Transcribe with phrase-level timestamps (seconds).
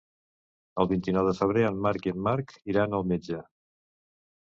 [0.83, 3.47] El vint-i-nou de febrer en Marc i en Marc iran al metge.